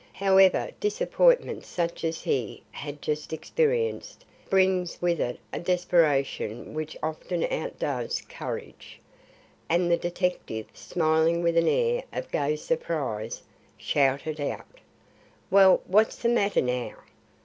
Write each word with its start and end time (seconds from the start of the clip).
However, 0.13 0.71
disappointment 0.79 1.63
such 1.63 2.03
as 2.03 2.23
he 2.23 2.63
had 2.71 3.03
just 3.03 3.31
experienced 3.31 4.25
brings 4.49 4.99
with 4.99 5.19
it 5.21 5.39
a 5.53 5.59
desperation 5.59 6.73
which 6.73 6.97
often 7.03 7.43
outdoes 7.53 8.21
courage, 8.27 8.99
and 9.69 9.91
the 9.91 9.97
detective, 9.97 10.65
smiling 10.73 11.43
with 11.43 11.55
an 11.55 11.67
air 11.67 12.01
of 12.11 12.31
gay 12.31 12.55
surprise, 12.55 13.43
shouted 13.77 14.41
out: 14.41 14.79
"Well, 15.51 15.83
what's 15.87 16.15
the 16.15 16.29
matter 16.29 16.63
now? 16.63 16.95